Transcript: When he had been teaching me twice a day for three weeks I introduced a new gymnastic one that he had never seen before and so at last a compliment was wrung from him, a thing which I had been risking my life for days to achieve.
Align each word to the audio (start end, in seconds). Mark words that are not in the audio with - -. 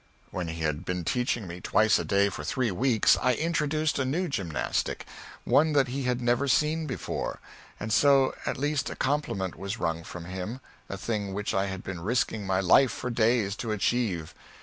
When 0.31 0.47
he 0.47 0.61
had 0.63 0.83
been 0.83 1.03
teaching 1.05 1.45
me 1.45 1.61
twice 1.61 1.99
a 1.99 2.03
day 2.03 2.29
for 2.29 2.43
three 2.43 2.71
weeks 2.71 3.17
I 3.21 3.35
introduced 3.35 3.99
a 3.99 4.03
new 4.03 4.27
gymnastic 4.29 5.05
one 5.43 5.73
that 5.73 5.89
he 5.89 6.05
had 6.05 6.21
never 6.23 6.47
seen 6.47 6.87
before 6.87 7.39
and 7.79 7.93
so 7.93 8.33
at 8.43 8.57
last 8.57 8.89
a 8.89 8.95
compliment 8.95 9.55
was 9.59 9.77
wrung 9.77 10.03
from 10.03 10.25
him, 10.25 10.59
a 10.89 10.97
thing 10.97 11.35
which 11.35 11.53
I 11.53 11.67
had 11.67 11.83
been 11.83 12.01
risking 12.01 12.47
my 12.47 12.59
life 12.61 12.89
for 12.91 13.11
days 13.11 13.55
to 13.57 13.71
achieve. 13.71 14.33